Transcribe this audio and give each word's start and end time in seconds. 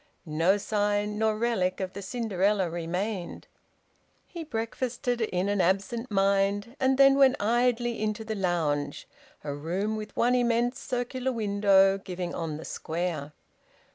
No 0.25 0.57
sign 0.57 1.19
nor 1.19 1.37
relic 1.37 1.79
of 1.79 1.93
the 1.93 2.01
Cinderella 2.01 2.71
remained. 2.71 3.45
He 4.25 4.43
breakfasted 4.43 5.21
in 5.21 5.47
an 5.47 5.61
absent 5.61 6.09
mind, 6.09 6.75
and 6.79 6.97
then 6.97 7.17
went 7.19 7.35
idly 7.39 8.01
into 8.01 8.25
the 8.25 8.33
lounge, 8.33 9.07
a 9.43 9.53
room 9.53 9.95
with 9.95 10.17
one 10.17 10.33
immense 10.33 10.79
circular 10.79 11.31
window, 11.31 11.99
giving 11.99 12.33
on 12.33 12.57
the 12.57 12.65
Square. 12.65 13.33